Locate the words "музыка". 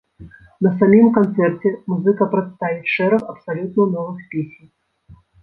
1.93-2.23